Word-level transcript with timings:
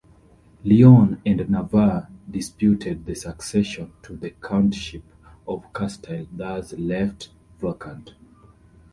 Leon 0.63 1.21
and 1.27 1.47
Navarre 1.47 2.09
disputed 2.27 3.05
the 3.05 3.13
succession 3.13 3.93
to 4.01 4.15
the 4.17 4.31
Countship 4.31 5.03
of 5.47 5.71
Castile 5.73 6.25
thus 6.33 6.73
left 6.73 7.29
vacant. 7.59 8.15